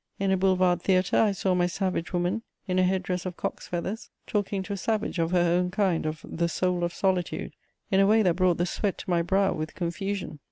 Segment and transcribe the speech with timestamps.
[0.17, 4.09] In a boulevard theatre, I saw my savage woman, in a headdress of cock's feathers,
[4.25, 7.53] talking to a savage of her own kind of "the soul of solitude,"
[7.91, 10.39] in a way that brought the sweat to my brow with confusion.